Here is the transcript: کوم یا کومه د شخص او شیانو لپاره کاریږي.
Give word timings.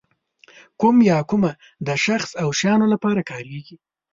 کوم 0.79 0.95
یا 1.09 1.19
کومه 1.29 1.51
د 1.87 1.89
شخص 2.05 2.29
او 2.41 2.47
شیانو 2.59 2.85
لپاره 2.93 3.21
کاریږي. 3.29 3.77